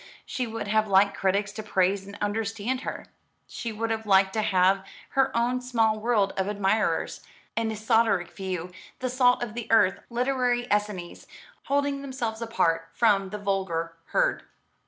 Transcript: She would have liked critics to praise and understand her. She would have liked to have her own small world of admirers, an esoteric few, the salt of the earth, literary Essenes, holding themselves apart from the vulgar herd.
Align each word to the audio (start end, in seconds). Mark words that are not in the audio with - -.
She 0.25 0.47
would 0.47 0.67
have 0.67 0.87
liked 0.87 1.15
critics 1.15 1.51
to 1.51 1.61
praise 1.61 2.07
and 2.07 2.17
understand 2.19 2.81
her. 2.81 3.05
She 3.45 3.71
would 3.71 3.91
have 3.91 4.07
liked 4.07 4.33
to 4.33 4.41
have 4.41 4.83
her 5.09 5.29
own 5.37 5.61
small 5.61 5.99
world 5.99 6.33
of 6.37 6.47
admirers, 6.47 7.21
an 7.55 7.71
esoteric 7.71 8.27
few, 8.31 8.71
the 8.97 9.11
salt 9.11 9.43
of 9.43 9.53
the 9.53 9.71
earth, 9.71 9.99
literary 10.09 10.65
Essenes, 10.73 11.27
holding 11.65 12.01
themselves 12.01 12.41
apart 12.41 12.89
from 12.93 13.29
the 13.29 13.37
vulgar 13.37 13.93
herd. 14.05 14.41